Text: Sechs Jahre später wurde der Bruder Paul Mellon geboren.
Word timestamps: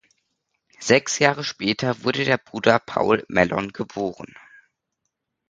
Sechs 0.79 1.19
Jahre 1.19 1.43
später 1.43 2.03
wurde 2.03 2.25
der 2.25 2.39
Bruder 2.39 2.79
Paul 2.79 3.23
Mellon 3.27 3.71
geboren. 3.71 4.33